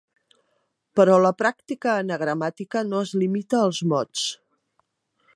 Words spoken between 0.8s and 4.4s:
Però la pràctica anagramàtica no es limita als mots.